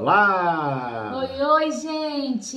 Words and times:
Olá! 0.00 1.12
Oi, 1.16 1.42
oi, 1.44 1.72
gente! 1.72 2.56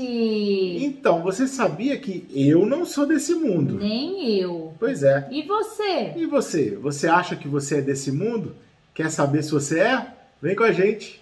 Então, 0.85 1.23
você 1.23 1.47
sabia 1.47 1.97
que 1.97 2.27
eu 2.31 2.67
não 2.67 2.85
sou 2.85 3.07
desse 3.07 3.33
mundo? 3.33 3.79
Nem 3.79 4.37
eu. 4.37 4.75
Pois 4.79 5.01
é. 5.01 5.27
E 5.31 5.41
você? 5.41 6.13
E 6.15 6.27
você? 6.27 6.75
Você 6.75 7.07
acha 7.07 7.35
que 7.35 7.47
você 7.47 7.79
é 7.79 7.81
desse 7.81 8.11
mundo? 8.11 8.55
Quer 8.93 9.09
saber 9.09 9.41
se 9.41 9.49
você 9.49 9.79
é? 9.79 10.05
Vem 10.39 10.55
com 10.55 10.63
a 10.63 10.71
gente! 10.71 11.19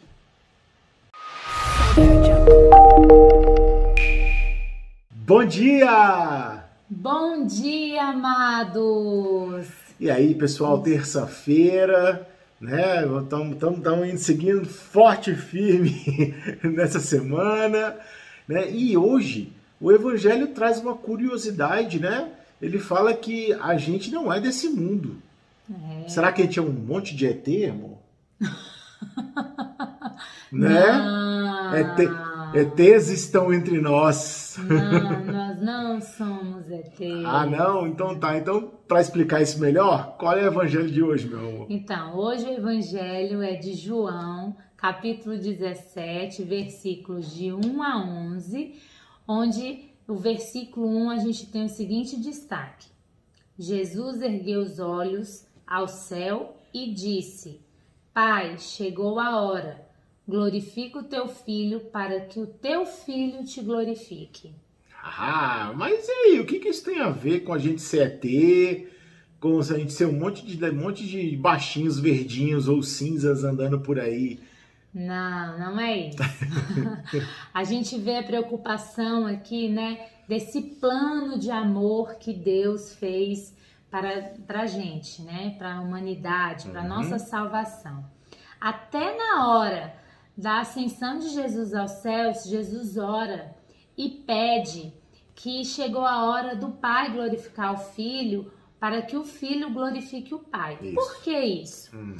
Bom 5.09 5.45
dia! 5.45 6.65
Bom 6.89 7.45
dia, 7.45 8.03
amados! 8.07 9.67
E 9.97 10.11
aí, 10.11 10.35
pessoal, 10.35 10.81
terça-feira, 10.81 12.27
né? 12.59 13.03
Estamos 13.21 14.09
indo 14.09 14.17
seguindo 14.17 14.65
forte 14.65 15.31
e 15.31 15.35
firme 15.35 16.35
nessa 16.63 16.99
semana, 16.99 17.95
né? 18.47 18.69
E 18.71 18.97
hoje 18.97 19.53
o 19.79 19.91
Evangelho 19.91 20.47
traz 20.47 20.79
uma 20.79 20.95
curiosidade, 20.95 21.99
né? 21.99 22.29
Ele 22.61 22.79
fala 22.79 23.13
que 23.13 23.53
a 23.53 23.77
gente 23.77 24.11
não 24.11 24.31
é 24.31 24.39
desse 24.39 24.67
mundo. 24.67 25.15
É. 26.05 26.09
Será 26.09 26.31
que 26.31 26.41
a 26.41 26.45
gente 26.45 26.59
é 26.59 26.61
um 26.61 26.71
monte 26.71 27.15
de 27.15 27.25
ET, 27.25 27.47
amor? 27.69 27.97
né? 30.51 30.91
Não. 30.91 31.75
ET, 31.75 31.99
ETs 32.53 33.09
estão 33.09 33.53
entre 33.53 33.79
nós. 33.79 34.57
Não, 34.57 35.48
nós 35.59 35.61
não 35.61 36.01
somos 36.01 36.69
ETs. 36.69 37.25
ah, 37.25 37.45
não? 37.45 37.87
Então 37.87 38.17
tá. 38.17 38.37
Então, 38.37 38.71
para 38.87 39.01
explicar 39.01 39.41
isso 39.41 39.59
melhor, 39.59 40.15
qual 40.17 40.37
é 40.37 40.43
o 40.43 40.47
evangelho 40.47 40.89
de 40.89 41.03
hoje, 41.03 41.27
meu 41.27 41.39
amor? 41.39 41.67
Então, 41.69 42.17
hoje 42.17 42.45
o 42.45 42.53
evangelho 42.53 43.41
é 43.41 43.55
de 43.55 43.73
João, 43.73 44.55
capítulo 44.77 45.37
17, 45.37 46.43
versículos 46.43 47.33
de 47.33 47.51
1 47.51 47.83
a 47.83 47.97
11, 47.97 48.75
onde 49.27 49.89
o 50.07 50.15
versículo 50.15 50.87
1 50.87 51.09
a 51.09 51.17
gente 51.17 51.45
tem 51.47 51.65
o 51.65 51.69
seguinte 51.69 52.19
destaque: 52.19 52.87
Jesus 53.57 54.21
ergueu 54.21 54.61
os 54.61 54.79
olhos 54.79 55.45
ao 55.67 55.87
céu 55.87 56.55
e 56.73 56.93
disse: 56.93 57.61
Pai, 58.13 58.57
chegou 58.57 59.19
a 59.19 59.41
hora 59.41 59.89
glorifica 60.29 60.99
o 60.99 61.03
teu 61.03 61.27
filho 61.27 61.79
para 61.79 62.21
que 62.21 62.39
o 62.39 62.45
teu 62.45 62.85
filho 62.85 63.43
te 63.43 63.61
glorifique. 63.61 64.53
Ah, 65.03 65.71
mas 65.75 66.07
e 66.07 66.11
aí, 66.11 66.39
o 66.39 66.45
que, 66.45 66.59
que 66.59 66.69
isso 66.69 66.83
tem 66.83 66.99
a 66.99 67.09
ver 67.09 67.41
com 67.41 67.53
a 67.53 67.57
gente 67.57 67.81
ser 67.81 68.21
ET, 68.23 68.87
com 69.39 69.59
a 69.59 69.63
gente 69.63 69.93
ser 69.93 70.05
um 70.05 70.13
monte 70.13 70.45
de, 70.45 70.63
um 70.65 70.75
monte 70.75 71.05
de 71.05 71.35
baixinhos 71.37 71.99
verdinhos 71.99 72.67
ou 72.67 72.83
cinzas 72.83 73.43
andando 73.43 73.79
por 73.79 73.99
aí? 73.99 74.39
Não, 74.93 75.59
não 75.59 75.79
é 75.79 76.07
isso. 76.07 76.17
a 77.53 77.63
gente 77.63 77.97
vê 77.97 78.17
a 78.17 78.23
preocupação 78.23 79.25
aqui, 79.25 79.69
né, 79.69 80.07
desse 80.27 80.61
plano 80.61 81.39
de 81.39 81.51
amor 81.51 82.15
que 82.15 82.33
Deus 82.33 82.95
fez 82.95 83.53
para 83.89 84.61
a 84.61 84.65
gente, 84.65 85.21
né, 85.21 85.55
para 85.57 85.75
a 85.75 85.81
humanidade, 85.81 86.69
para 86.69 86.81
a 86.81 86.83
uhum. 86.83 86.89
nossa 86.89 87.19
salvação. 87.19 88.03
Até 88.59 89.15
na 89.17 89.47
hora 89.47 89.95
da 90.37 90.59
ascensão 90.59 91.19
de 91.19 91.29
Jesus 91.29 91.73
aos 91.73 91.91
céus, 91.91 92.43
Jesus 92.43 92.97
ora 92.97 93.55
e 93.99 94.09
pede 94.09 94.93
que 95.35 95.65
chegou 95.65 96.05
a 96.05 96.23
hora 96.23 96.55
do 96.55 96.69
Pai 96.69 97.11
glorificar 97.11 97.73
o 97.73 97.77
Filho 97.77 98.49
para 98.79 99.01
que 99.01 99.17
o 99.17 99.25
Filho 99.25 99.71
glorifique 99.71 100.33
o 100.33 100.39
Pai. 100.39 100.79
Isso. 100.81 100.95
Por 100.95 101.21
que 101.21 101.37
isso? 101.37 101.97
Hum. 101.97 102.15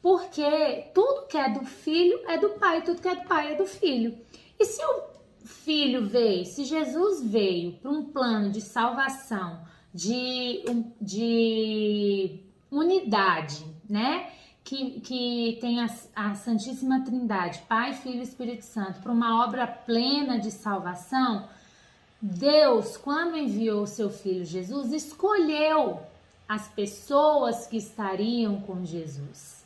Porque 0.00 0.90
tudo 0.94 1.26
que 1.26 1.36
é 1.36 1.50
do 1.50 1.64
Filho 1.64 2.20
é 2.28 2.38
do 2.38 2.50
Pai, 2.50 2.82
tudo 2.82 3.02
que 3.02 3.08
é 3.08 3.16
do 3.16 3.26
Pai 3.26 3.52
é 3.52 3.56
do 3.56 3.66
Filho. 3.66 4.16
E 4.60 4.64
se 4.64 4.80
o 4.84 5.02
Filho 5.44 6.06
veio, 6.06 6.44
se 6.44 6.62
Jesus 6.64 7.20
veio 7.20 7.72
para 7.72 7.90
um 7.90 8.04
plano 8.04 8.50
de 8.50 8.60
salvação, 8.60 9.60
de, 9.92 10.62
de 11.00 12.44
unidade, 12.70 13.64
né? 13.90 14.30
Que, 14.64 15.00
que 15.00 15.58
tem 15.60 15.80
a, 15.80 15.88
a 16.16 16.34
Santíssima 16.34 17.04
Trindade, 17.04 17.62
Pai, 17.68 17.92
Filho 17.92 18.20
e 18.20 18.22
Espírito 18.22 18.64
Santo, 18.64 19.00
para 19.00 19.12
uma 19.12 19.44
obra 19.44 19.66
plena 19.66 20.38
de 20.38 20.50
salvação, 20.50 21.46
Deus, 22.20 22.96
quando 22.96 23.36
enviou 23.36 23.82
o 23.82 23.86
seu 23.86 24.08
filho 24.08 24.46
Jesus, 24.46 24.92
escolheu 24.92 26.00
as 26.48 26.66
pessoas 26.68 27.66
que 27.66 27.76
estariam 27.76 28.60
com 28.62 28.84
Jesus. 28.84 29.62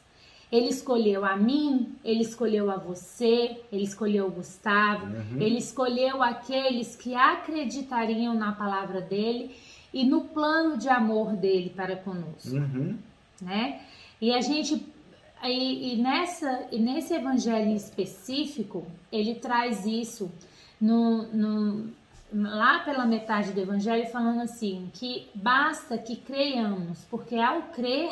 Ele 0.51 0.69
escolheu 0.69 1.25
a 1.25 1.37
mim, 1.37 1.95
ele 2.03 2.23
escolheu 2.23 2.71
a 2.71 2.77
você, 2.77 3.61
ele 3.71 3.85
escolheu 3.85 4.27
o 4.27 4.31
Gustavo, 4.31 5.07
uhum. 5.07 5.41
ele 5.41 5.59
escolheu 5.59 6.23
aqueles 6.23 6.97
que 6.97 7.15
acreditariam 7.15 8.35
na 8.35 8.53
palavra 8.53 9.01
dele 9.01 9.55
e 9.93 10.05
no 10.05 10.23
plano 10.23 10.77
de 10.77 10.89
amor 10.89 11.37
dele 11.37 11.71
para 11.71 11.97
conosco, 11.97 12.57
uhum. 12.57 12.97
né? 13.41 13.83
E 14.21 14.33
a 14.33 14.41
gente 14.41 14.85
e, 15.45 15.95
e, 15.95 16.03
nessa 16.03 16.69
e 16.73 16.79
nesse 16.79 17.15
evangelho 17.15 17.75
específico 17.77 18.87
ele 19.13 19.37
traz 19.37 19.87
isso 19.87 20.31
no, 20.81 21.23
no, 21.29 21.93
lá 22.33 22.81
pela 22.81 23.07
metade 23.07 23.53
do 23.53 23.61
evangelho 23.61 24.11
falando 24.11 24.41
assim 24.41 24.91
que 24.93 25.29
basta 25.35 25.97
que 25.97 26.17
creiamos 26.17 27.05
porque 27.05 27.37
ao 27.37 27.63
crer 27.69 28.11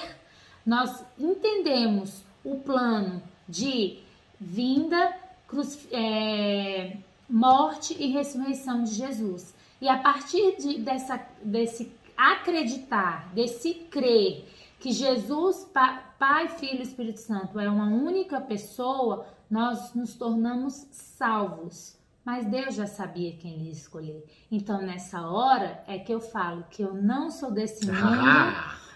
nós 0.64 1.04
entendemos 1.18 2.22
o 2.44 2.56
plano 2.56 3.20
de 3.48 3.98
vinda 4.40 5.12
cruz, 5.46 5.86
é, 5.92 6.96
morte 7.28 7.96
e 7.98 8.08
ressurreição 8.08 8.82
de 8.82 8.94
Jesus. 8.94 9.54
E 9.80 9.88
a 9.88 9.98
partir 9.98 10.56
de, 10.56 10.78
dessa 10.78 11.20
desse 11.42 11.92
acreditar 12.16 13.30
desse 13.34 13.74
crer 13.74 14.48
que 14.86 14.92
Jesus, 14.92 15.68
Pai, 16.16 16.46
Filho 16.46 16.78
e 16.78 16.82
Espírito 16.82 17.18
Santo 17.18 17.58
é 17.58 17.68
uma 17.68 17.88
única 17.88 18.40
pessoa, 18.40 19.26
nós 19.50 19.92
nos 19.96 20.14
tornamos 20.14 20.74
salvos. 20.92 21.98
Mas 22.24 22.46
Deus 22.46 22.76
já 22.76 22.86
sabia 22.86 23.36
quem 23.36 23.54
ele 23.54 23.72
escolher. 23.72 24.24
Então, 24.48 24.80
nessa 24.80 25.28
hora 25.28 25.82
é 25.88 25.98
que 25.98 26.14
eu 26.14 26.20
falo 26.20 26.66
que 26.70 26.82
eu 26.82 26.94
não 26.94 27.32
sou 27.32 27.50
desse 27.50 27.84
mundo, 27.84 28.54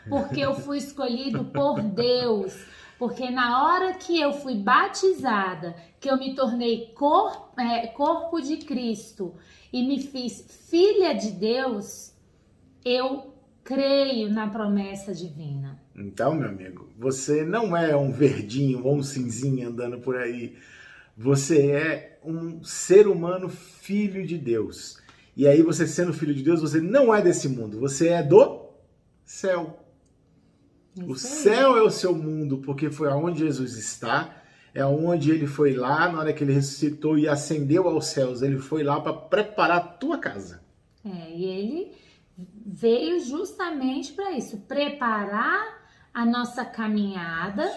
porque 0.08 0.38
eu 0.38 0.54
fui 0.54 0.78
escolhido 0.78 1.46
por 1.46 1.82
Deus. 1.82 2.56
Porque 2.96 3.28
na 3.28 3.64
hora 3.64 3.94
que 3.94 4.16
eu 4.16 4.32
fui 4.32 4.54
batizada, 4.54 5.74
que 5.98 6.08
eu 6.08 6.16
me 6.16 6.36
tornei 6.36 6.92
cor, 6.94 7.50
é, 7.58 7.88
corpo 7.88 8.40
de 8.40 8.58
Cristo 8.58 9.34
e 9.72 9.84
me 9.84 10.00
fiz 10.00 10.68
filha 10.70 11.12
de 11.16 11.32
Deus, 11.32 12.14
eu 12.84 13.34
creio 13.64 14.28
na 14.28 14.48
promessa 14.48 15.14
divina. 15.14 15.69
Então, 16.00 16.34
meu 16.34 16.48
amigo, 16.48 16.88
você 16.98 17.44
não 17.44 17.76
é 17.76 17.96
um 17.96 18.10
verdinho 18.10 18.84
ou 18.84 18.96
um 18.96 19.02
cinzinho 19.02 19.68
andando 19.68 19.98
por 20.00 20.16
aí. 20.16 20.56
Você 21.16 21.70
é 21.70 22.18
um 22.24 22.62
ser 22.64 23.06
humano 23.06 23.48
filho 23.48 24.26
de 24.26 24.38
Deus. 24.38 25.00
E 25.36 25.46
aí, 25.46 25.62
você 25.62 25.86
sendo 25.86 26.12
filho 26.12 26.34
de 26.34 26.42
Deus, 26.42 26.60
você 26.60 26.80
não 26.80 27.14
é 27.14 27.22
desse 27.22 27.48
mundo. 27.48 27.78
Você 27.80 28.08
é 28.08 28.22
do 28.22 28.68
céu. 29.24 29.84
Isso 30.96 31.10
o 31.10 31.14
céu 31.16 31.76
é 31.76 31.82
o 31.82 31.90
seu 31.90 32.14
mundo, 32.14 32.58
porque 32.58 32.90
foi 32.90 33.08
aonde 33.08 33.40
Jesus 33.40 33.76
está. 33.76 34.36
É 34.72 34.84
onde 34.84 35.30
ele 35.30 35.46
foi 35.46 35.74
lá, 35.74 36.10
na 36.10 36.20
hora 36.20 36.32
que 36.32 36.44
ele 36.44 36.52
ressuscitou 36.52 37.18
e 37.18 37.28
ascendeu 37.28 37.88
aos 37.88 38.06
céus. 38.06 38.42
Ele 38.42 38.58
foi 38.58 38.82
lá 38.82 39.00
para 39.00 39.12
preparar 39.12 39.76
a 39.78 39.80
tua 39.80 40.18
casa. 40.18 40.62
É, 41.04 41.30
e 41.34 41.44
ele 41.44 41.92
veio 42.64 43.20
justamente 43.20 44.12
para 44.12 44.32
isso 44.32 44.58
preparar 44.68 45.79
a 46.12 46.24
nossa 46.24 46.64
caminhada 46.64 47.70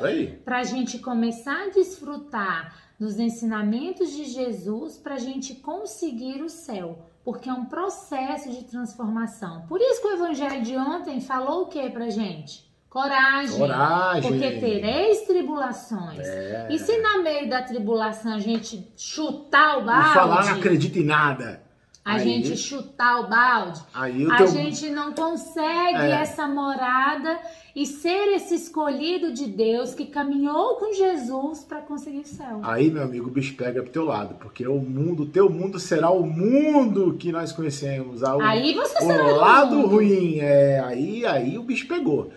para 0.44 0.60
a 0.60 0.64
gente 0.64 1.00
começar 1.00 1.68
a 1.68 1.70
desfrutar 1.70 2.76
dos 3.00 3.20
ensinamentos 3.20 4.12
de 4.12 4.26
Jesus 4.26 4.98
para 4.98 5.16
a 5.16 5.20
gente 5.20 5.56
conseguir 5.56 6.42
o 6.42 6.50
céu, 6.50 7.00
porque 7.24 7.50
é 7.50 7.54
um 7.54 7.66
processo 7.66 8.50
de 8.50 8.64
transformação. 8.64 9.66
Por 9.68 9.80
isso 9.82 10.02
que 10.02 10.08
o 10.08 10.14
evangelho 10.14 10.62
de 10.64 10.76
ontem 10.76 11.20
falou 11.22 11.64
o 11.64 11.66
que 11.68 11.90
para 11.90 12.10
gente? 12.10 12.72
Coragem, 12.90 13.58
Coragem. 13.58 14.22
Porque 14.22 14.52
tereis 14.60 15.22
tribulações. 15.22 16.20
É. 16.20 16.68
E 16.70 16.78
se 16.78 16.96
na 17.00 17.24
meio 17.24 17.50
da 17.50 17.64
tribulação 17.64 18.36
a 18.36 18.40
gente 18.40 18.88
chutar 18.96 19.80
o 19.80 19.86
balde. 19.86 20.10
E 20.10 20.14
falar 20.14 20.46
não 20.46 20.54
acredita 20.54 21.00
em 21.00 21.06
nada 21.06 21.63
a 22.06 22.16
aí, 22.16 22.24
gente 22.24 22.58
chutar 22.58 23.22
o 23.22 23.30
balde, 23.30 23.82
a 23.94 24.38
teu... 24.38 24.48
gente 24.48 24.90
não 24.90 25.14
consegue 25.14 25.98
é. 25.98 26.22
essa 26.22 26.46
morada 26.46 27.40
e 27.74 27.86
ser 27.86 28.34
esse 28.36 28.56
escolhido 28.56 29.32
de 29.34 29.48
Deus 29.48 29.96
que 29.96 30.06
caminhou 30.06 30.76
com 30.76 30.94
Jesus 30.94 31.64
para 31.64 31.80
conseguir 31.80 32.20
o 32.20 32.28
céu. 32.28 32.60
Aí, 32.62 32.92
meu 32.92 33.04
amigo, 33.04 33.28
o 33.30 33.32
bicho 33.32 33.56
pega 33.56 33.82
pro 33.82 33.92
teu 33.92 34.04
lado, 34.04 34.36
porque 34.36 34.68
o 34.68 34.80
mundo, 34.80 35.26
teu 35.26 35.50
mundo 35.50 35.80
será 35.80 36.12
o 36.12 36.26
mundo 36.26 37.16
que 37.18 37.32
nós 37.32 37.54
conhecemos. 37.54 38.22
O, 38.22 38.42
aí 38.42 38.74
você 38.74 38.98
o 38.98 39.08
será 39.08 39.28
lado 39.32 39.88
ruim, 39.88 40.40
é, 40.40 40.82
aí, 40.82 41.26
aí 41.26 41.58
o 41.58 41.64
bicho 41.64 41.88
pegou. 41.88 42.32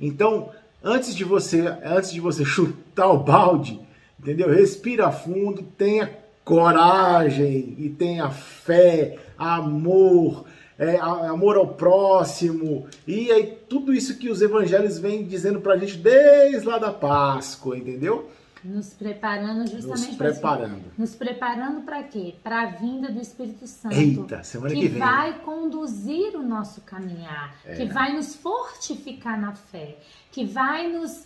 Então, 0.00 0.50
antes 0.82 1.14
de 1.14 1.24
você, 1.24 1.60
antes 1.84 2.10
de 2.10 2.20
você 2.20 2.42
chutar 2.46 3.10
o 3.10 3.18
balde, 3.18 3.78
entendeu? 4.18 4.48
Respira 4.48 5.12
fundo, 5.12 5.62
tenha 5.76 6.18
coragem 6.50 7.74
e 7.78 7.88
tenha 7.90 8.28
fé, 8.30 9.18
amor, 9.38 10.44
é, 10.78 10.96
amor 10.98 11.56
ao 11.56 11.68
próximo, 11.68 12.86
e 13.06 13.30
aí 13.30 13.58
tudo 13.68 13.92
isso 13.92 14.18
que 14.18 14.28
os 14.30 14.42
evangelhos 14.42 14.98
vêm 14.98 15.24
dizendo 15.24 15.60
pra 15.60 15.76
gente 15.76 15.96
desde 15.96 16.66
lá 16.66 16.78
da 16.78 16.92
Páscoa, 16.92 17.76
entendeu? 17.78 18.28
Nos 18.62 18.92
preparando 18.92 19.66
justamente 19.70 20.08
Nos 20.08 20.16
preparando. 20.16 20.82
Nos 20.98 21.14
preparando 21.14 21.80
para 21.80 22.02
quê? 22.02 22.34
Para 22.42 22.60
a 22.62 22.66
vinda 22.66 23.10
do 23.10 23.18
Espírito 23.18 23.66
Santo. 23.66 23.94
Eita, 23.94 24.42
semana 24.42 24.74
que, 24.74 24.80
que 24.82 24.88
vem. 24.88 24.98
vai 24.98 25.38
conduzir 25.38 26.36
o 26.36 26.42
nosso 26.42 26.82
caminhar, 26.82 27.54
É. 27.64 27.76
que 27.76 27.86
vai 27.86 28.12
nos 28.14 28.34
fortificar 28.36 29.40
na 29.40 29.54
fé, 29.54 29.96
que 30.30 30.44
vai 30.44 30.88
nos 30.88 31.24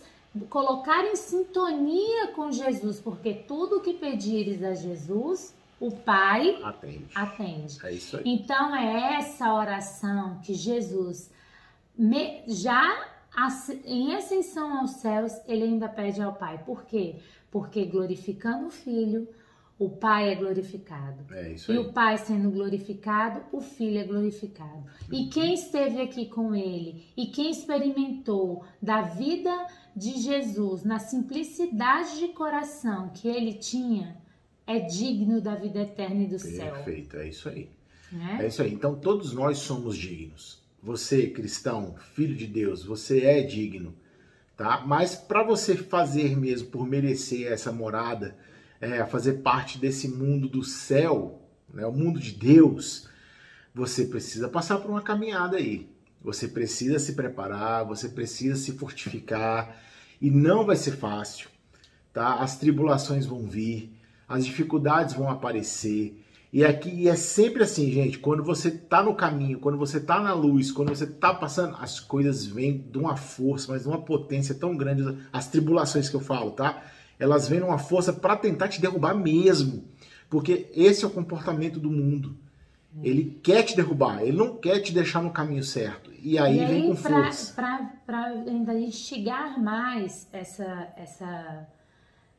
colocar 0.49 1.05
em 1.05 1.15
sintonia 1.15 2.27
com 2.27 2.51
Jesus, 2.51 2.99
porque 2.99 3.33
tudo 3.33 3.81
que 3.81 3.93
pedires 3.93 4.61
a 4.63 4.73
Jesus, 4.73 5.53
o 5.79 5.91
Pai 5.91 6.59
Atende. 6.63 7.05
atende. 7.15 7.77
É 7.85 7.91
isso 7.91 8.17
aí. 8.17 8.23
Então 8.25 8.75
é 8.75 9.15
essa 9.15 9.53
oração 9.53 10.39
que 10.43 10.53
Jesus 10.53 11.29
me- 11.97 12.43
já 12.47 13.07
em 13.83 14.15
ascensão 14.15 14.79
aos 14.79 14.91
céus, 14.91 15.33
ele 15.47 15.63
ainda 15.63 15.89
pede 15.89 16.21
ao 16.21 16.33
Pai. 16.33 16.57
Por 16.65 16.83
quê? 16.85 17.17
Porque 17.51 17.85
glorificando 17.85 18.67
o 18.67 18.71
Filho, 18.71 19.27
o 19.77 19.89
Pai 19.89 20.29
é 20.31 20.35
glorificado. 20.35 21.25
É 21.33 21.51
isso 21.51 21.71
E 21.71 21.77
aí. 21.77 21.83
o 21.83 21.91
Pai 21.91 22.17
sendo 22.17 22.49
glorificado, 22.49 23.41
o 23.51 23.59
Filho 23.59 23.99
é 23.99 24.03
glorificado. 24.03 24.83
E 25.11 25.27
quem 25.27 25.53
esteve 25.53 26.01
aqui 26.01 26.27
com 26.27 26.55
ele 26.55 27.05
e 27.17 27.27
quem 27.27 27.51
experimentou 27.51 28.63
da 28.81 29.01
vida 29.01 29.51
de 29.95 30.11
Jesus, 30.21 30.83
na 30.83 30.99
simplicidade 30.99 32.19
de 32.19 32.29
coração 32.29 33.09
que 33.09 33.27
ele 33.27 33.53
tinha, 33.53 34.17
é 34.65 34.79
digno 34.79 35.41
da 35.41 35.55
vida 35.55 35.81
eterna 35.81 36.23
e 36.23 36.27
do 36.27 36.39
céu. 36.39 36.73
Perfeito, 36.73 37.17
é 37.17 37.27
isso 37.27 37.49
aí. 37.49 37.69
Né? 38.11 38.39
É 38.41 38.47
isso 38.47 38.61
aí. 38.61 38.73
Então 38.73 38.95
todos 38.95 39.33
nós 39.33 39.57
somos 39.59 39.97
dignos. 39.97 40.63
Você, 40.81 41.27
cristão, 41.27 41.95
filho 42.13 42.35
de 42.35 42.47
Deus, 42.47 42.83
você 42.83 43.25
é 43.25 43.41
digno, 43.41 43.93
tá? 44.55 44.83
Mas 44.85 45.15
para 45.15 45.43
você 45.43 45.75
fazer 45.75 46.37
mesmo 46.37 46.69
por 46.69 46.87
merecer 46.87 47.51
essa 47.51 47.71
morada, 47.71 48.35
é, 48.93 49.05
fazer 49.05 49.33
parte 49.41 49.77
desse 49.77 50.07
mundo 50.07 50.47
do 50.47 50.63
céu, 50.63 51.41
né, 51.73 51.85
o 51.85 51.91
mundo 51.91 52.19
de 52.19 52.31
Deus, 52.31 53.07
você 53.73 54.05
precisa 54.05 54.47
passar 54.47 54.77
por 54.77 54.89
uma 54.89 55.01
caminhada 55.01 55.57
aí. 55.57 55.89
Você 56.21 56.47
precisa 56.47 56.97
se 56.97 57.13
preparar, 57.13 57.85
você 57.85 58.09
precisa 58.09 58.55
se 58.55 58.71
fortificar 58.71 59.77
e 60.19 60.31
não 60.31 60.65
vai 60.65 60.75
ser 60.75 60.91
fácil, 60.93 61.49
tá? 62.11 62.35
As 62.35 62.57
tribulações 62.57 63.25
vão 63.25 63.45
vir, 63.45 63.93
as 64.27 64.45
dificuldades 64.45 65.13
vão 65.13 65.29
aparecer. 65.29 66.19
E 66.51 66.63
aqui 66.63 67.07
é 67.07 67.15
sempre 67.15 67.63
assim, 67.63 67.91
gente, 67.91 68.17
quando 68.17 68.41
você 68.41 68.71
tá 68.71 69.03
no 69.03 69.13
caminho, 69.13 69.59
quando 69.59 69.77
você 69.77 69.99
tá 69.99 70.19
na 70.19 70.33
luz, 70.33 70.71
quando 70.71 70.89
você 70.89 71.05
tá 71.05 71.33
passando, 71.33 71.75
as 71.79 71.99
coisas 71.99 72.45
vêm 72.45 72.77
de 72.89 72.97
uma 72.97 73.17
força, 73.17 73.71
mas 73.71 73.83
de 73.83 73.87
uma 73.87 74.01
potência 74.01 74.55
tão 74.55 74.75
grande, 74.75 75.17
as 75.31 75.47
tribulações 75.47 76.09
que 76.09 76.15
eu 76.15 76.21
falo, 76.21 76.51
tá? 76.51 76.81
Elas 77.19 77.47
vêm 77.47 77.59
numa 77.59 77.77
força 77.77 78.11
para 78.11 78.35
tentar 78.35 78.67
te 78.67 78.81
derrubar 78.81 79.13
mesmo. 79.13 79.83
Porque 80.29 80.67
esse 80.75 81.03
é 81.03 81.07
o 81.07 81.11
comportamento 81.11 81.79
do 81.79 81.89
mundo. 81.89 82.35
Ele 83.03 83.39
quer 83.43 83.63
te 83.63 83.75
derrubar, 83.75 84.21
ele 84.21 84.37
não 84.37 84.55
quer 84.55 84.79
te 84.79 84.93
deixar 84.93 85.21
no 85.21 85.31
caminho 85.31 85.63
certo. 85.63 86.11
E 86.21 86.39
aí, 86.39 86.61
e 86.61 86.65
vem 86.65 86.81
aí, 86.83 86.87
com 86.87 86.95
força. 86.95 87.53
para 88.05 88.25
ainda 88.25 88.73
instigar 88.73 89.61
mais 89.61 90.27
essa, 90.31 90.87
essa, 90.95 91.67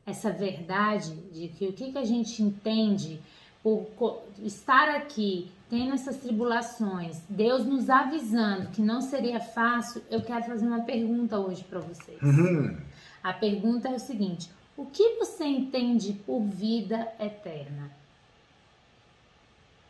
essa 0.05 0.31
verdade 0.31 1.13
de 1.31 1.47
que 1.49 1.67
o 1.67 1.73
que, 1.73 1.91
que 1.91 1.97
a 1.97 2.03
gente 2.03 2.41
entende 2.41 3.21
por 3.63 4.23
estar 4.43 4.89
aqui, 4.89 5.51
tendo 5.69 5.93
essas 5.93 6.17
tribulações, 6.17 7.21
Deus 7.29 7.65
nos 7.65 7.89
avisando 7.89 8.69
que 8.69 8.81
não 8.81 9.01
seria 9.01 9.39
fácil, 9.39 10.01
eu 10.09 10.21
quero 10.21 10.45
fazer 10.45 10.65
uma 10.65 10.81
pergunta 10.81 11.37
hoje 11.37 11.63
para 11.63 11.79
vocês. 11.79 12.21
Uhum. 12.21 12.77
A 13.21 13.33
pergunta 13.33 13.89
é 13.89 13.95
o 13.95 13.99
seguinte: 13.99 14.49
o 14.77 14.85
que 14.85 15.15
você 15.15 15.43
entende 15.43 16.13
por 16.13 16.41
vida 16.41 17.11
eterna? 17.19 17.91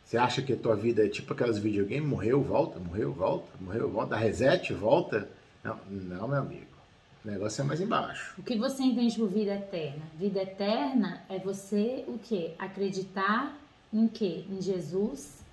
Você 0.04 0.16
acha 0.16 0.40
que 0.40 0.54
a 0.54 0.56
tua 0.56 0.74
vida 0.74 1.04
é 1.04 1.08
tipo 1.08 1.34
aquelas 1.34 1.58
videogames? 1.58 2.08
Morreu, 2.08 2.42
volta, 2.42 2.80
morreu, 2.80 3.12
volta, 3.12 3.46
morreu, 3.60 3.90
volta, 3.90 4.10
dá 4.10 4.16
reset, 4.16 4.72
volta? 4.72 5.28
Não, 5.62 5.78
não, 5.90 6.28
meu 6.28 6.38
amigo. 6.38 6.66
O 7.22 7.28
negócio 7.28 7.60
é 7.60 7.64
mais 7.64 7.80
embaixo. 7.80 8.34
O 8.38 8.42
que 8.42 8.56
você 8.56 8.82
entende 8.82 9.16
por 9.16 9.28
vida 9.28 9.54
eterna? 9.54 10.02
Vida 10.18 10.40
eterna 10.42 11.22
é 11.28 11.38
você 11.38 12.04
o 12.08 12.18
quê? 12.18 12.52
Acreditar 12.58 13.54
em 13.92 14.08
quê? 14.08 14.44
Em 14.50 14.62
Jesus, 14.62 15.44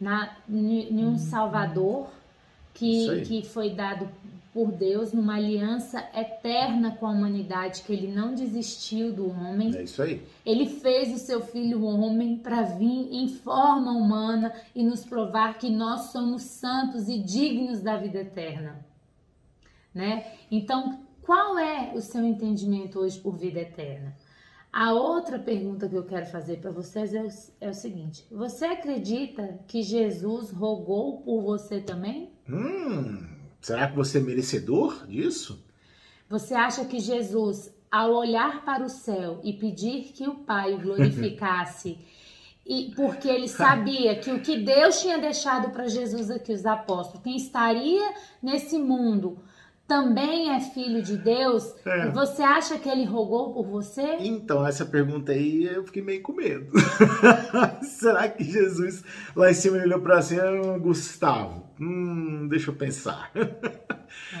na, 0.00 0.36
em 0.48 1.04
um 1.04 1.16
Salvador 1.16 2.08
Isso 2.74 3.10
aí. 3.12 3.22
que, 3.22 3.42
que 3.42 3.48
foi 3.48 3.70
dado 3.70 4.08
por 4.54 4.70
Deus 4.70 5.12
numa 5.12 5.34
aliança 5.34 5.98
eterna 6.14 6.94
com 6.94 7.06
a 7.06 7.10
humanidade, 7.10 7.82
que 7.82 7.92
ele 7.92 8.06
não 8.06 8.36
desistiu 8.36 9.12
do 9.12 9.28
homem. 9.28 9.76
É 9.76 9.82
isso 9.82 10.00
aí. 10.00 10.22
Ele 10.46 10.66
fez 10.66 11.12
o 11.12 11.18
seu 11.18 11.42
filho 11.42 11.82
homem 11.84 12.36
para 12.38 12.62
vir 12.62 13.08
em 13.12 13.28
forma 13.28 13.90
humana 13.90 14.54
e 14.72 14.84
nos 14.84 15.04
provar 15.04 15.58
que 15.58 15.68
nós 15.68 16.12
somos 16.12 16.42
santos 16.42 17.08
e 17.08 17.18
dignos 17.18 17.80
da 17.80 17.96
vida 17.96 18.20
eterna. 18.20 18.86
Né? 19.92 20.24
Então, 20.48 21.00
qual 21.22 21.58
é 21.58 21.92
o 21.92 22.00
seu 22.00 22.24
entendimento 22.24 23.00
hoje 23.00 23.18
por 23.18 23.36
vida 23.36 23.58
eterna? 23.58 24.14
A 24.72 24.92
outra 24.92 25.38
pergunta 25.38 25.88
que 25.88 25.94
eu 25.94 26.04
quero 26.04 26.26
fazer 26.26 26.58
para 26.58 26.70
vocês 26.70 27.12
é 27.12 27.22
o, 27.22 27.28
é 27.60 27.70
o 27.70 27.74
seguinte: 27.74 28.26
você 28.30 28.66
acredita 28.66 29.58
que 29.66 29.82
Jesus 29.82 30.50
rogou 30.50 31.22
por 31.22 31.42
você 31.42 31.80
também? 31.80 32.30
Hum, 32.48 33.33
será 33.64 33.88
que 33.88 33.96
você 33.96 34.18
é 34.18 34.20
merecedor 34.20 35.06
disso? 35.06 35.58
Você 36.28 36.54
acha 36.54 36.84
que 36.84 36.98
Jesus, 37.00 37.70
ao 37.90 38.12
olhar 38.12 38.62
para 38.64 38.84
o 38.84 38.88
céu 38.90 39.40
e 39.42 39.52
pedir 39.52 40.12
que 40.12 40.26
o 40.28 40.34
Pai 40.34 40.74
o 40.74 40.78
glorificasse, 40.80 41.96
e 42.66 42.92
porque 42.96 43.28
ele 43.28 43.48
sabia 43.48 44.16
que 44.16 44.30
o 44.30 44.40
que 44.40 44.58
Deus 44.58 45.00
tinha 45.00 45.18
deixado 45.18 45.70
para 45.70 45.86
Jesus 45.88 46.30
aqui, 46.30 46.52
os 46.52 46.64
apóstolos, 46.66 47.22
quem 47.22 47.36
estaria 47.36 48.12
nesse 48.42 48.76
mundo 48.78 49.38
também 49.86 50.48
é 50.50 50.60
filho 50.60 51.02
de 51.02 51.16
Deus, 51.18 51.74
É. 51.86 52.08
você 52.10 52.42
acha 52.42 52.78
que 52.78 52.88
ele 52.88 53.04
rogou 53.04 53.52
por 53.52 53.66
você? 53.66 54.16
Então, 54.20 54.66
essa 54.66 54.86
pergunta 54.86 55.32
aí 55.32 55.64
eu 55.64 55.84
fiquei 55.84 56.02
meio 56.02 56.22
com 56.22 56.32
medo. 56.32 56.72
será 57.98 58.28
que 58.28 58.42
Jesus 58.44 59.04
lá 59.36 59.50
em 59.50 59.54
cima 59.54 59.76
olhou 59.76 60.00
pra 60.00 60.22
cima, 60.22 60.42
"Ah, 60.42 60.78
Gustavo? 60.78 61.63
Hum, 61.80 62.46
deixa 62.48 62.70
eu 62.70 62.74
pensar. 62.76 63.30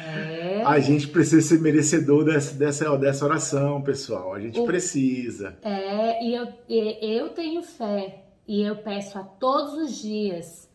É. 0.06 0.62
A 0.64 0.78
gente 0.78 1.08
precisa 1.08 1.42
ser 1.42 1.60
merecedor 1.60 2.24
dessa, 2.24 2.54
dessa, 2.54 2.96
dessa 2.96 3.24
oração, 3.24 3.82
pessoal. 3.82 4.34
A 4.34 4.40
gente 4.40 4.60
O- 4.60 4.64
precisa. 4.66 5.56
É, 5.62 6.24
e 6.24 6.34
eu, 6.34 6.48
e 6.68 6.98
eu 7.18 7.30
tenho 7.30 7.62
fé 7.62 8.24
e 8.46 8.62
eu 8.62 8.76
peço 8.76 9.18
a 9.18 9.22
todos 9.24 9.74
os 9.74 9.96
dias 10.00 10.70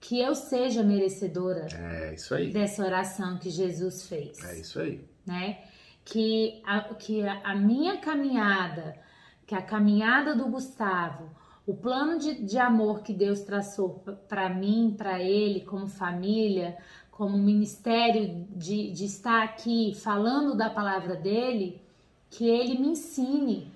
que 0.00 0.18
eu 0.20 0.34
seja 0.34 0.82
merecedora 0.82 1.66
É 1.72 2.14
isso 2.14 2.34
aí. 2.34 2.50
dessa 2.52 2.84
oração 2.84 3.38
que 3.38 3.50
Jesus 3.50 4.08
fez, 4.08 4.42
É 4.44 4.58
isso 4.58 4.80
aí. 4.80 5.04
né? 5.26 5.58
Que 6.04 6.60
a, 6.66 6.80
que 6.94 7.22
a, 7.26 7.40
a 7.44 7.54
minha 7.54 7.98
caminhada, 7.98 8.96
que 9.46 9.54
a 9.54 9.62
caminhada 9.62 10.34
do 10.34 10.46
Gustavo, 10.48 11.30
o 11.66 11.74
plano 11.74 12.18
de, 12.18 12.34
de 12.42 12.58
amor 12.58 13.02
que 13.02 13.12
Deus 13.12 13.40
traçou 13.40 14.02
para 14.28 14.48
mim, 14.48 14.94
para 14.96 15.20
ele, 15.22 15.60
como 15.60 15.86
família, 15.86 16.76
como 17.10 17.38
ministério 17.38 18.46
de, 18.50 18.90
de 18.90 19.04
estar 19.04 19.42
aqui 19.44 19.96
falando 20.02 20.56
da 20.56 20.68
palavra 20.68 21.14
dele, 21.14 21.80
que 22.30 22.48
ele 22.48 22.78
me 22.78 22.88
ensine 22.88 23.70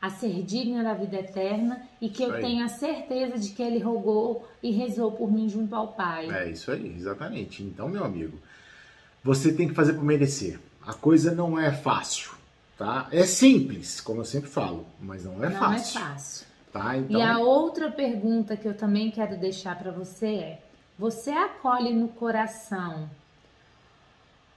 a 0.00 0.10
ser 0.10 0.42
digna 0.44 0.82
da 0.84 0.94
vida 0.94 1.16
eterna 1.16 1.82
e 2.00 2.08
que 2.08 2.22
eu 2.22 2.28
Isso 2.28 2.36
aí. 2.36 2.42
tenha 2.42 2.68
certeza 2.68 3.36
de 3.36 3.50
que 3.50 3.62
ele 3.62 3.80
rogou 3.80 4.48
e 4.62 4.70
rezou 4.70 5.10
por 5.12 5.30
mim 5.30 5.48
junto 5.48 5.74
ao 5.74 5.88
Pai. 5.88 6.30
É 6.30 6.48
isso 6.48 6.70
aí, 6.70 6.94
exatamente. 6.96 7.62
Então, 7.62 7.88
meu 7.88 8.04
amigo, 8.04 8.38
você 9.22 9.52
tem 9.52 9.66
que 9.68 9.74
fazer 9.74 9.94
por 9.94 10.04
merecer. 10.04 10.58
A 10.86 10.94
coisa 10.94 11.34
não 11.34 11.58
é 11.58 11.72
fácil, 11.72 12.30
tá? 12.78 13.08
É 13.10 13.26
simples, 13.26 14.00
como 14.00 14.20
eu 14.20 14.24
sempre 14.24 14.48
falo, 14.48 14.86
mas 15.00 15.24
não 15.24 15.44
é 15.44 15.50
Não 15.50 15.58
fácil, 15.58 15.98
é 15.98 16.02
fácil. 16.04 16.46
Tá? 16.72 16.96
Então, 16.96 17.18
E 17.18 17.22
a 17.22 17.38
outra 17.38 17.90
pergunta 17.90 18.56
que 18.56 18.66
eu 18.66 18.76
também 18.76 19.10
quero 19.10 19.36
deixar 19.38 19.76
para 19.78 19.90
você 19.90 20.26
é: 20.26 20.62
você 20.98 21.30
acolhe 21.30 21.92
no 21.92 22.08
coração, 22.08 23.08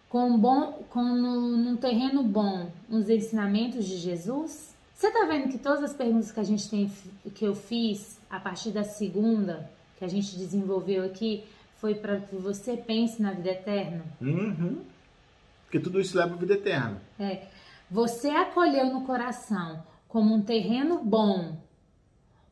com 0.09 0.37
bom, 0.37 0.83
com 0.89 1.03
no, 1.03 1.57
num 1.57 1.77
terreno 1.77 2.23
bom, 2.23 2.71
os 2.89 3.09
ensinamentos 3.09 3.85
de 3.85 3.97
Jesus? 3.97 4.73
Você 4.93 5.09
tá 5.09 5.25
vendo 5.25 5.49
que 5.49 5.57
todas 5.57 5.83
as 5.83 5.93
perguntas 5.93 6.31
que 6.31 6.39
a 6.39 6.43
gente 6.43 6.69
tem, 6.69 6.91
que 7.33 7.43
eu 7.43 7.55
fiz 7.55 8.19
a 8.29 8.39
partir 8.39 8.71
da 8.71 8.83
segunda 8.83 9.69
que 9.97 10.05
a 10.05 10.07
gente 10.07 10.35
desenvolveu 10.35 11.03
aqui, 11.03 11.43
foi 11.77 11.95
para 11.95 12.19
que 12.19 12.35
você 12.35 12.77
pense 12.77 13.21
na 13.21 13.31
vida 13.31 13.49
eterna? 13.49 14.03
uhum. 14.21 14.81
porque 15.63 15.79
tudo 15.79 15.99
isso 15.99 16.17
leva 16.17 16.33
à 16.33 16.37
vida 16.37 16.53
eterna. 16.53 17.01
Você 17.89 18.29
acolheu 18.29 18.85
no 18.93 19.01
coração 19.01 19.83
como 20.07 20.35
um 20.35 20.41
terreno 20.41 21.03
bom 21.03 21.57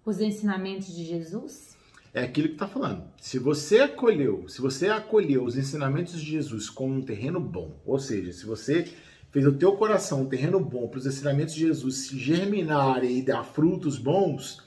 os 0.10 0.20
ensinamentos 0.20 0.94
de 0.96 1.06
Jesus? 1.06 1.78
É 2.14 2.24
aquilo 2.24 2.48
que 2.48 2.56
está 2.56 2.68
falando. 2.68 3.04
Se 3.22 3.38
você 3.38 3.80
acolheu, 3.80 4.48
se 4.48 4.62
você 4.62 4.88
acolheu 4.88 5.44
os 5.44 5.56
ensinamentos 5.56 6.20
de 6.20 6.32
Jesus 6.32 6.70
como 6.70 6.96
um 6.96 7.02
terreno 7.02 7.40
bom, 7.40 7.80
ou 7.86 8.00
seja, 8.00 8.34
se 8.34 8.46
você 8.46 8.88
fez 9.32 9.46
o 9.46 9.54
teu 9.54 9.74
coração 9.74 10.22
um 10.22 10.26
terreno 10.26 10.60
bom 10.60 10.88
para 10.88 11.00
os 11.00 11.06
ensinamentos 11.06 11.54
de 11.54 11.62
Jesus 11.62 12.08
se 12.08 12.18
germinarem 12.18 13.20
e 13.20 13.22
dar 13.22 13.44
frutos 13.44 13.98
bons, 14.00 14.62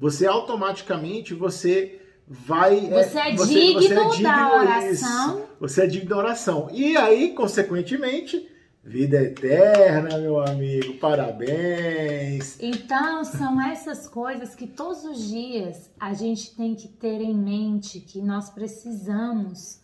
você 0.00 0.26
automaticamente 0.26 1.34
você 1.34 2.00
vai 2.26 2.86
é, 2.86 3.04
você 3.04 3.18
é, 3.18 3.36
você, 3.36 3.54
digno, 3.54 3.82
você 3.82 3.94
é 3.94 4.08
digno 4.08 4.22
da 4.22 4.56
oração. 4.56 5.38
Isso, 5.38 5.48
você 5.60 5.82
é 5.82 5.86
digno 5.86 6.08
da 6.08 6.16
oração. 6.16 6.70
E 6.72 6.96
aí, 6.96 7.34
consequentemente, 7.34 8.48
Vida 8.84 9.22
eterna, 9.22 10.18
meu 10.18 10.40
amigo, 10.40 10.94
parabéns. 10.94 12.60
Então, 12.60 13.24
são 13.24 13.60
essas 13.60 14.08
coisas 14.08 14.56
que 14.56 14.66
todos 14.66 15.04
os 15.04 15.28
dias 15.28 15.88
a 16.00 16.12
gente 16.12 16.56
tem 16.56 16.74
que 16.74 16.88
ter 16.88 17.20
em 17.20 17.32
mente 17.32 18.00
que 18.00 18.20
nós 18.20 18.50
precisamos 18.50 19.80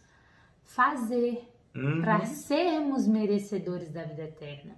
fazer 0.64 1.49
uhum. 1.76 2.00
para 2.00 2.26
sermos 2.26 3.07
merecedores 3.07 3.88
da 3.90 4.02
vida 4.02 4.25
eterna, 4.25 4.75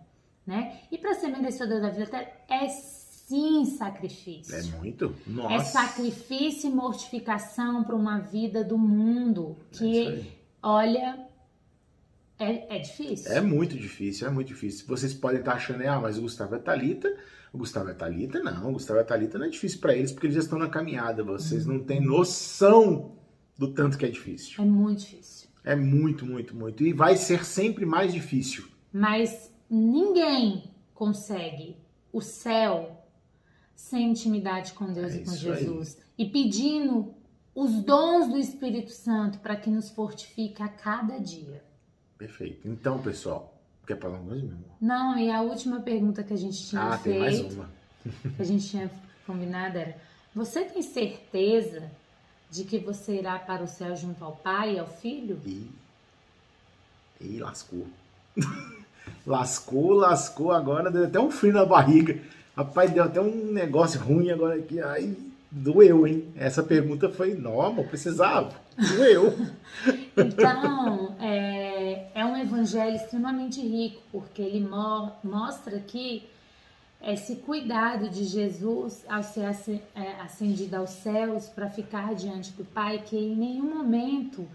né? 0.47 0.81
E 0.93 0.99
para 0.99 1.15
ser 1.15 1.29
merecedor 1.29 1.81
da 1.81 1.89
vida 1.89 2.03
eterna 2.03 2.29
é 2.47 2.69
sim 2.69 3.65
sacrifício. 3.65 4.55
É 4.55 4.63
muito? 4.79 5.15
Nossa. 5.27 5.55
É 5.55 5.59
sacrifício 5.61 6.69
e 6.69 6.75
mortificação 6.75 7.85
para 7.85 7.97
uma 7.97 8.19
vida 8.19 8.63
do 8.63 8.77
mundo 8.77 9.57
que, 9.73 10.09
é 10.09 10.23
olha, 10.63 11.30
é, 12.41 12.77
é 12.77 12.79
difícil. 12.79 13.31
É 13.31 13.41
muito 13.41 13.77
difícil, 13.77 14.27
é 14.27 14.31
muito 14.31 14.49
difícil. 14.49 14.87
Vocês 14.87 15.13
podem 15.13 15.41
estar 15.41 15.53
achando, 15.53 15.87
ah, 15.87 16.01
mas 16.01 16.17
o 16.17 16.23
Gustavo 16.23 16.55
é 16.55 16.59
Talita. 16.59 17.15
O 17.53 17.59
Gustavo 17.59 17.91
é 17.91 17.95
Talita, 17.95 18.43
não. 18.43 18.71
O 18.71 18.73
Gustavo 18.73 18.99
é 18.99 19.05
Talita 19.05 19.39
não 19.39 19.47
é 19.47 19.51
difícil 19.51 19.79
para 19.79 19.95
eles 19.95 20.11
porque 20.11 20.27
eles 20.27 20.37
já 20.37 20.41
estão 20.41 20.59
na 20.59 20.69
caminhada. 20.69 21.23
Vocês 21.23 21.67
não 21.67 21.81
têm 21.81 22.01
noção 22.01 23.17
do 23.59 23.75
tanto 23.75 23.99
que 23.99 24.07
é 24.07 24.09
difícil. 24.09 24.63
É 24.63 24.67
muito 24.67 25.01
difícil. 25.01 25.49
É 25.63 25.77
muito, 25.77 26.25
muito, 26.25 26.57
muito. 26.57 26.83
E 26.83 26.95
vai 26.95 27.17
ser 27.17 27.45
sempre 27.45 27.85
mais 27.85 28.13
difícil. 28.13 28.65
Mas 28.91 29.53
ninguém 29.69 30.73
consegue 30.95 31.77
o 32.11 32.23
céu 32.23 33.05
sem 33.75 34.11
intimidade 34.11 34.73
com 34.73 34.91
Deus 34.91 35.13
é 35.13 35.17
e 35.17 35.25
com 35.25 35.33
Jesus. 35.33 35.99
Aí. 35.99 36.27
E 36.27 36.31
pedindo 36.31 37.15
os 37.55 37.83
dons 37.83 38.29
do 38.29 38.39
Espírito 38.39 38.93
Santo 38.93 39.41
para 39.41 39.57
que 39.57 39.69
nos 39.69 39.91
fortifique 39.91 40.63
a 40.63 40.69
cada 40.69 41.19
dia. 41.19 41.69
Perfeito. 42.21 42.69
Então, 42.69 42.99
pessoal, 42.99 43.59
quer 43.87 43.99
falar 43.99 44.19
uma 44.19 44.29
coisa, 44.29 44.45
meu 44.45 44.53
amor? 44.55 44.69
Não, 44.79 45.19
e 45.19 45.31
a 45.31 45.41
última 45.41 45.81
pergunta 45.81 46.23
que 46.23 46.35
a 46.35 46.37
gente 46.37 46.67
tinha 46.67 46.83
ah, 46.83 46.99
feito, 46.99 47.15
tem 47.15 47.19
mais 47.19 47.55
uma. 47.55 47.71
que 48.37 48.43
a 48.43 48.45
gente 48.45 48.69
tinha 48.69 48.91
combinado 49.27 49.79
era: 49.79 49.97
você 50.35 50.65
tem 50.65 50.83
certeza 50.83 51.91
de 52.51 52.65
que 52.65 52.79
você 52.79 53.15
irá 53.21 53.39
para 53.39 53.63
o 53.63 53.67
céu 53.67 53.97
junto 53.97 54.23
ao 54.23 54.37
Pai 54.37 54.75
e 54.75 54.79
ao 54.79 54.87
Filho? 54.87 55.41
E, 55.47 55.67
e 57.23 57.39
lascou. 57.39 57.87
lascou, 59.27 59.95
lascou 59.95 60.53
agora, 60.53 60.91
deu 60.91 61.07
até 61.07 61.19
um 61.19 61.31
frio 61.31 61.55
na 61.55 61.65
barriga. 61.65 62.21
Rapaz, 62.55 62.91
deu 62.91 63.05
até 63.05 63.19
um 63.19 63.51
negócio 63.51 63.99
ruim 63.99 64.31
agora 64.31 64.57
aqui. 64.57 64.79
Ai, 64.79 65.17
doeu, 65.51 66.07
hein? 66.07 66.29
Essa 66.37 66.63
pergunta 66.63 67.09
foi 67.09 67.33
normal, 67.33 67.85
precisava. 67.85 68.53
Doeu. 68.77 69.35
então, 70.17 71.17
é, 71.21 71.60
é 72.21 72.25
um 72.25 72.37
evangelho 72.37 72.97
extremamente 72.97 73.63
rico, 73.63 74.03
porque 74.13 74.43
ele 74.43 74.61
mo 74.61 75.11
mostra 75.25 75.81
que 75.81 76.29
esse 77.03 77.37
cuidado 77.37 78.11
de 78.11 78.25
Jesus 78.25 79.07
ao 79.09 79.23
ser 79.23 79.45
é, 79.95 80.21
ascendido 80.21 80.77
aos 80.77 80.91
céus 80.91 81.49
para 81.49 81.71
ficar 81.71 82.15
diante 82.15 82.53
do 82.53 82.63
Pai, 82.63 82.99
que 82.99 83.17
em 83.17 83.35
nenhum 83.35 83.75
momento 83.75 84.47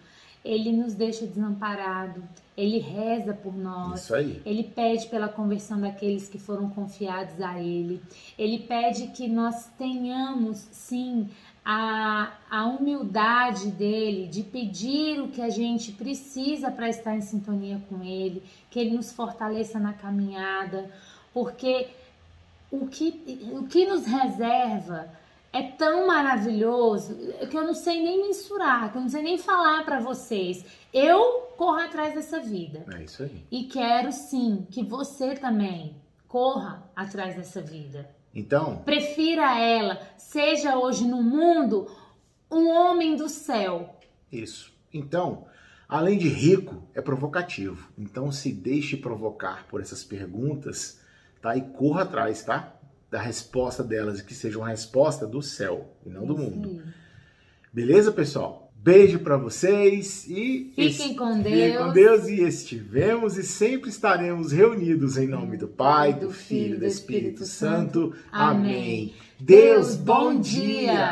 ele 0.44 0.72
nos 0.72 0.94
deixa 0.94 1.26
desamparado, 1.26 2.24
ele 2.56 2.78
reza 2.78 3.34
por 3.34 3.56
nós, 3.58 4.12
ele 4.46 4.64
pede 4.64 5.08
pela 5.08 5.28
conversão 5.28 5.82
daqueles 5.82 6.30
que 6.30 6.38
foram 6.38 6.70
confiados 6.70 7.42
a 7.42 7.60
ele, 7.60 8.00
ele 8.38 8.60
pede 8.60 9.08
que 9.08 9.28
nós 9.28 9.66
tenhamos, 9.76 10.68
sim, 10.72 11.32
a, 11.66 12.32
a 12.50 12.68
humildade 12.68 13.72
dele 13.72 14.28
de 14.28 14.44
pedir 14.44 15.20
o 15.20 15.30
que 15.30 15.42
a 15.42 15.50
gente 15.50 15.92
precisa 15.92 16.70
para 16.70 16.88
estar 16.88 17.16
em 17.16 17.22
sintonia 17.22 17.82
com 17.90 18.04
ele, 18.04 18.44
que 18.70 18.80
ele 18.80 18.96
nos 18.96 19.12
fortaleça 19.12 19.80
na 19.80 19.92
caminhada, 19.92 20.92
porque 21.34 21.88
o 22.70 22.86
que, 22.88 23.50
o 23.52 23.66
que 23.66 23.88
nos 23.88 24.06
reserva 24.06 25.10
é 25.52 25.64
tão 25.64 26.06
maravilhoso 26.06 27.16
que 27.50 27.58
eu 27.58 27.64
não 27.64 27.74
sei 27.74 28.04
nem 28.04 28.28
mensurar, 28.28 28.92
que 28.92 28.98
eu 28.98 29.02
não 29.02 29.10
sei 29.10 29.24
nem 29.24 29.38
falar 29.38 29.84
para 29.86 30.00
vocês. 30.00 30.64
Eu 30.94 31.54
corro 31.58 31.80
atrás 31.80 32.14
dessa 32.14 32.40
vida. 32.40 32.86
É 32.94 33.04
isso 33.04 33.24
aí. 33.24 33.44
E 33.50 33.64
quero 33.64 34.12
sim 34.12 34.68
que 34.70 34.84
você 34.84 35.34
também 35.34 35.96
corra 36.28 36.84
atrás 36.96 37.36
dessa 37.36 37.62
vida. 37.62 38.15
Então. 38.36 38.78
Prefira 38.84 39.58
ela, 39.58 39.98
seja 40.18 40.78
hoje 40.78 41.08
no 41.08 41.24
mundo 41.24 41.90
um 42.52 42.68
homem 42.70 43.16
do 43.16 43.30
céu. 43.30 43.98
Isso. 44.32 44.74
Então, 44.94 45.46
além 45.88 46.18
de 46.18 46.28
rico, 46.28 46.84
é 46.94 47.02
provocativo. 47.02 47.90
Então, 47.98 48.32
se 48.32 48.52
deixe 48.52 48.98
provocar 48.98 49.66
por 49.68 49.80
essas 49.80 50.04
perguntas, 50.04 51.00
tá? 51.42 51.56
E 51.56 51.62
corra 51.62 52.02
atrás, 52.02 52.44
tá? 52.44 52.76
Da 53.10 53.22
resposta 53.22 53.84
delas, 53.84 54.22
que 54.22 54.34
seja 54.34 54.58
uma 54.58 54.70
resposta 54.70 55.26
do 55.26 55.42
céu 55.42 55.96
e 56.06 56.10
não 56.10 56.26
do 56.26 56.38
mundo. 56.38 56.84
Beleza, 57.72 58.12
pessoal? 58.12 58.65
Beijo 58.86 59.18
para 59.18 59.36
vocês 59.36 60.28
e 60.28 60.72
fiquem 60.76 61.16
com 61.16 61.42
Deus. 61.42 61.56
Fiquem 61.56 61.76
com 61.76 61.92
Deus 61.92 62.28
e 62.28 62.44
estivemos 62.44 63.36
e 63.36 63.42
sempre 63.42 63.90
estaremos 63.90 64.52
reunidos 64.52 65.18
em 65.18 65.26
nome 65.26 65.58
do 65.58 65.68
Pai, 65.68 66.14
do 66.14 66.30
Filho 66.30 66.76
e 66.76 66.78
do 66.78 66.86
Espírito 66.86 67.46
Santo. 67.46 68.14
Amém. 68.32 69.16
Deus, 69.40 69.96
bom 69.96 70.40
dia. 70.40 71.04